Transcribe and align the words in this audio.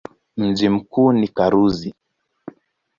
Mji 0.37 0.69
mkuu 0.69 1.11
ni 1.13 1.27
Karuzi. 1.27 1.93